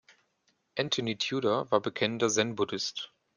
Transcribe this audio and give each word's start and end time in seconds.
Antony 0.75 1.15
Tudor 1.19 1.69
war 1.69 1.79
bekennender 1.79 2.27
Zen-Buddhist. 2.27 3.13